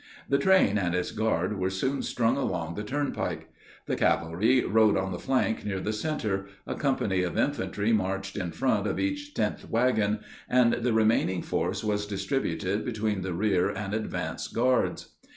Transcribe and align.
The 0.27 0.39
train 0.39 0.79
and 0.79 0.95
its 0.95 1.11
guard 1.11 1.59
were 1.59 1.69
soon 1.69 2.01
strung 2.01 2.35
along 2.35 2.73
the 2.73 2.81
turnpike. 2.83 3.53
The 3.85 3.95
cavalry 3.95 4.65
rode 4.65 4.97
on 4.97 5.11
the 5.11 5.19
flank 5.19 5.63
near 5.63 5.79
the 5.79 5.93
center, 5.93 6.47
a 6.65 6.73
company 6.73 7.21
of 7.21 7.37
infantry 7.37 7.93
marched 7.93 8.35
in 8.35 8.51
front 8.51 8.87
of 8.87 8.97
each 8.99 9.35
tenth 9.35 9.69
wagon, 9.69 10.21
and 10.49 10.73
the 10.73 10.91
remaining 10.93 11.43
force 11.43 11.83
was 11.83 12.07
distributed 12.07 12.83
between 12.83 13.21
the 13.21 13.35
rear 13.35 13.69
and 13.69 13.93
advance 13.93 14.47
guards. 14.47 15.09